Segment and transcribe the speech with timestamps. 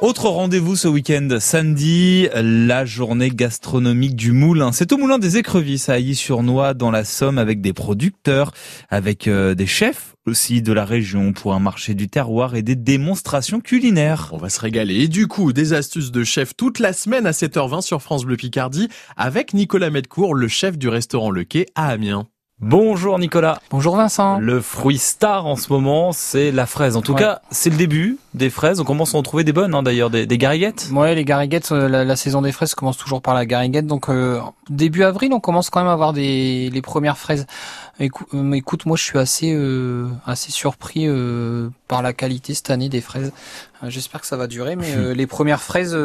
[0.00, 4.72] Autre rendez-vous ce week-end, samedi, la journée gastronomique du Moulin.
[4.72, 8.52] C'est au Moulin des Écrevisses à Ailly-sur-Noix dans la Somme avec des producteurs,
[8.88, 12.76] avec euh, des chefs aussi de la région pour un marché du terroir et des
[12.76, 14.30] démonstrations culinaires.
[14.32, 15.02] On va se régaler.
[15.02, 18.36] Et du coup, des astuces de chef toute la semaine à 7h20 sur France Bleu
[18.36, 18.88] Picardie
[19.18, 22.26] avec Nicolas Medcourt, le chef du restaurant Le Quai à Amiens.
[22.62, 23.58] Bonjour Nicolas.
[23.70, 24.38] Bonjour Vincent.
[24.38, 26.94] Le fruit star en ce moment, c'est la fraise.
[26.94, 28.80] En tout cas, c'est le début des fraises.
[28.80, 30.90] On commence à en trouver des bonnes, hein, d'ailleurs, des, des, gariguettes.
[30.92, 33.86] Ouais, les gariguettes, euh, la, saison des fraises commence toujours par la gariguette.
[33.86, 37.46] Donc euh, début avril, on commence quand même à avoir des les premières fraises.
[37.98, 39.58] Écoute, euh, écoute moi, je suis assez
[40.26, 41.08] assez surpris
[41.88, 43.32] par la qualité cette année des fraises.
[43.86, 45.96] J'espère que ça va durer, mais les premières fraises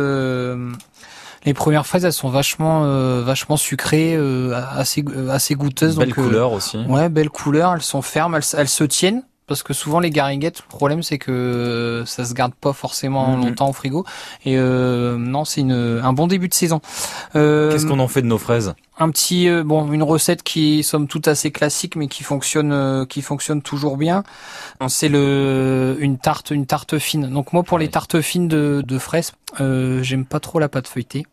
[1.45, 5.97] les premières fraises, elles sont vachement, euh, vachement sucrées, euh, assez, euh, assez goûteuses.
[5.97, 6.77] Belle couleur aussi.
[6.87, 7.73] Ouais, belle couleur.
[7.73, 11.19] Elles sont fermes, elles, elles se tiennent parce que souvent les gariguettes, le problème c'est
[11.19, 13.45] que ça se garde pas forcément mhm.
[13.45, 14.03] longtemps au frigo.
[14.43, 16.81] Et euh, non, c'est une un bon début de saison.
[17.35, 18.73] Euh, Qu'est-ce qu'on en fait de nos fraises?
[18.97, 23.61] Un petit bon, une recette qui somme toute assez classique mais qui fonctionne qui fonctionne
[23.61, 24.23] toujours bien.
[24.87, 27.27] C'est le une tarte une tarte fine.
[27.27, 31.27] Donc moi pour les tartes fines de, de fraises, j'aime pas trop la pâte feuilletée.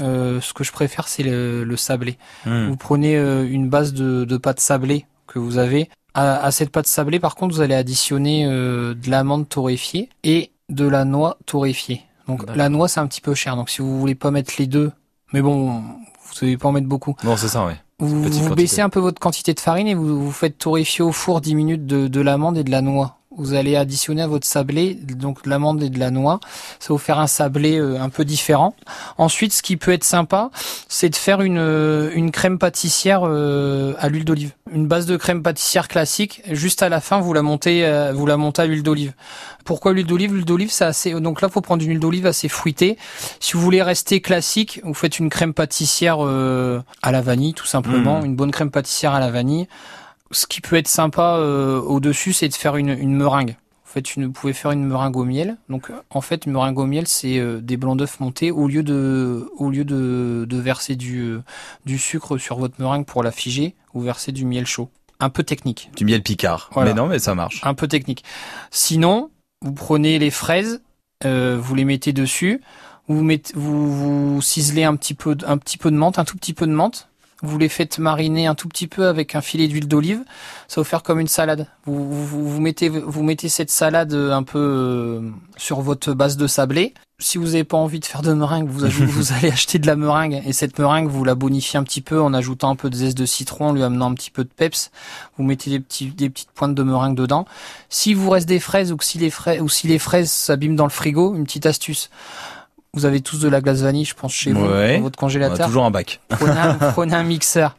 [0.00, 2.18] Euh, ce que je préfère, c'est le, sablé.
[2.46, 2.68] Hmm.
[2.68, 5.88] Vous prenez euh, une base de, de, pâte sablée que vous avez.
[6.14, 10.86] À, cette pâte sablée, par contre, vous allez additionner euh, de l'amande torréfiée et de
[10.86, 12.02] la noix torréfiée.
[12.26, 13.56] Donc la noix, c'est un petit peu cher.
[13.56, 14.90] Donc si vous voulez pas mettre les deux,
[15.32, 17.14] mais bon, vous savez pas en mettre beaucoup.
[17.22, 17.76] Non, c'est ça, ouais.
[18.00, 21.40] Vous, baissez un peu votre quantité de farine et vous, vous faites torréfier au four
[21.40, 24.94] 10 minutes de, de l'amande et de la noix vous allez additionner à votre sablé
[24.94, 26.40] donc de l'amande et de la noix.
[26.80, 28.74] Ça va vous faire un sablé euh, un peu différent.
[29.18, 30.50] Ensuite, ce qui peut être sympa,
[30.88, 34.50] c'est de faire une, euh, une crème pâtissière euh, à l'huile d'olive.
[34.72, 36.42] Une base de crème pâtissière classique.
[36.50, 39.12] Juste à la fin, vous la montez, vous la montez à l'huile d'olive.
[39.64, 40.32] Pourquoi l'huile d'olive?
[40.32, 41.12] L'huile d'olive, c'est assez.
[41.12, 42.96] Donc là, faut prendre une huile d'olive assez fruitée.
[43.40, 48.20] Si vous voulez rester classique, vous faites une crème pâtissière à la vanille, tout simplement.
[48.20, 48.26] Mmh.
[48.26, 49.66] Une bonne crème pâtissière à la vanille
[50.30, 53.56] ce qui peut être sympa euh, au-dessus, c'est de faire une, une meringue.
[53.84, 55.56] En fait, vous pouvez faire une meringue au miel.
[55.68, 58.52] Donc, en fait, une meringue au miel, c'est euh, des blancs d'œufs montés.
[58.52, 61.42] Au lieu de, au lieu de, de verser du, euh,
[61.86, 64.90] du sucre sur votre meringue pour la figer, vous versez du miel chaud.
[65.18, 65.90] Un peu technique.
[65.96, 66.70] Du miel picard.
[66.76, 67.60] Mais non, mais ça marche.
[67.64, 68.22] Un peu technique.
[68.70, 69.30] Sinon,
[69.60, 70.82] vous prenez les fraises,
[71.24, 72.62] euh, vous les mettez dessus,
[73.08, 76.36] vous mettez, vous, vous ciselez un petit peu, un petit peu de menthe, un tout
[76.36, 77.09] petit peu de menthe
[77.42, 80.22] vous les faites mariner un tout petit peu avec un filet d'huile d'olive,
[80.68, 81.66] ça va vous faire comme une salade.
[81.84, 86.94] Vous, vous, mettez, vous mettez cette salade un peu euh, sur votre base de sablé.
[87.18, 89.96] Si vous n'avez pas envie de faire de meringue, vous, vous allez acheter de la
[89.96, 92.96] meringue et cette meringue, vous la bonifiez un petit peu en ajoutant un peu de
[92.96, 94.90] zeste de citron, lui amenant un petit peu de peps.
[95.36, 97.46] Vous mettez des, petits, des petites pointes de meringue dedans.
[97.88, 100.76] Si vous reste des fraises ou que si les fraises, ou si les fraises s'abîment
[100.76, 102.10] dans le frigo, une petite astuce
[102.94, 105.66] vous avez tous de la glace vanille, je pense, chez vous, dans votre congélateur.
[105.66, 106.20] toujours un bac.
[106.28, 107.76] Prenez un, mixeur.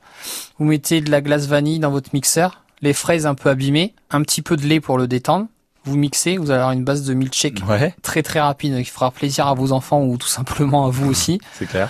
[0.57, 4.21] Vous mettez de la glace vanille dans votre mixeur, les fraises un peu abîmées, un
[4.21, 5.47] petit peu de lait pour le détendre.
[5.83, 7.61] Vous mixez, vous allez avoir une base de milkshake
[8.03, 11.41] très très rapide qui fera plaisir à vos enfants ou tout simplement à vous aussi.
[11.53, 11.89] C'est clair.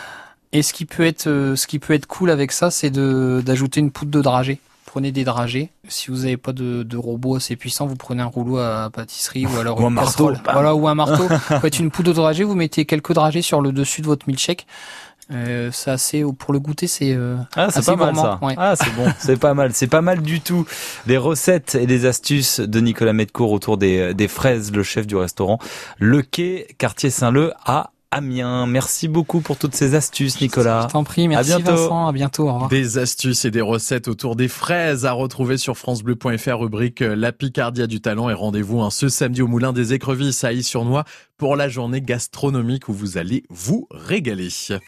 [0.53, 3.41] Et ce qui peut être, euh, ce qui peut être cool avec ça, c'est de
[3.45, 4.59] d'ajouter une poudre de dragée
[4.91, 5.69] prenez des dragées.
[5.87, 9.45] Si vous n'avez pas de, de, robot assez puissant, vous prenez un rouleau à pâtisserie
[9.45, 10.33] ou alors un marteau.
[10.51, 11.27] Voilà, ou un marteau.
[11.49, 14.27] vous faites une poudre de dragées, vous mettez quelques dragées sur le dessus de votre
[14.27, 14.67] milkshake.
[15.31, 18.37] Euh, c'est assez pour le goûter, c'est euh, ah, c'est pas mal ça.
[18.57, 20.65] Ah, c'est bon, c'est pas mal, c'est pas mal du tout.
[21.07, 25.15] Les recettes et les astuces de Nicolas Medcourt autour des, des fraises, le chef du
[25.15, 25.57] restaurant
[25.99, 28.67] Le Quai, quartier Saint-Leu à Amiens.
[28.67, 30.85] Merci beaucoup pour toutes ces astuces, Nicolas.
[30.87, 31.75] Je t'en prie, merci à bientôt.
[31.75, 32.49] Vincent, à bientôt.
[32.49, 32.69] Au revoir.
[32.69, 37.87] Des astuces et des recettes autour des fraises à retrouver sur francebleu.fr, rubrique La Picardia
[37.87, 41.05] du Talent et rendez-vous hein, ce samedi au Moulin des Écrevisses à Is-sur-Noix
[41.37, 44.49] pour la journée gastronomique où vous allez vous régaler.